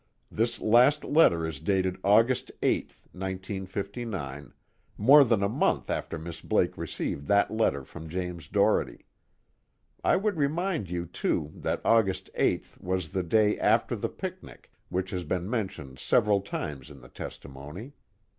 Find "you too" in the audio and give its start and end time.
10.89-11.51